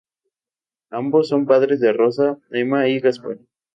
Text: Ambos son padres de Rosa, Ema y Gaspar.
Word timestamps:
Ambos 0.89 1.27
son 1.27 1.45
padres 1.45 1.79
de 1.79 1.93
Rosa, 1.93 2.39
Ema 2.49 2.87
y 2.87 2.99
Gaspar. 3.01 3.37